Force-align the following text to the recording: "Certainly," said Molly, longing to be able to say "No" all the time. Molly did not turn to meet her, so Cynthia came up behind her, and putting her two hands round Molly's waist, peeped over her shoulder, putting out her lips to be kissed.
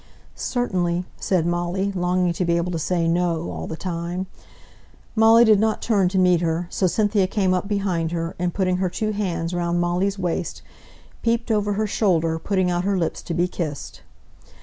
"Certainly," 0.33 1.05
said 1.19 1.45
Molly, 1.45 1.91
longing 1.91 2.33
to 2.33 2.43
be 2.43 2.57
able 2.57 2.71
to 2.71 2.79
say 2.79 3.07
"No" 3.07 3.51
all 3.51 3.67
the 3.67 3.75
time. 3.77 4.25
Molly 5.15 5.45
did 5.45 5.59
not 5.59 5.79
turn 5.79 6.09
to 6.09 6.17
meet 6.17 6.41
her, 6.41 6.65
so 6.71 6.87
Cynthia 6.87 7.27
came 7.27 7.53
up 7.53 7.67
behind 7.67 8.11
her, 8.11 8.35
and 8.39 8.51
putting 8.51 8.77
her 8.77 8.89
two 8.89 9.11
hands 9.11 9.53
round 9.53 9.79
Molly's 9.79 10.17
waist, 10.17 10.63
peeped 11.21 11.51
over 11.51 11.73
her 11.73 11.85
shoulder, 11.85 12.39
putting 12.39 12.71
out 12.71 12.83
her 12.83 12.97
lips 12.97 13.21
to 13.21 13.35
be 13.35 13.47
kissed. 13.47 14.01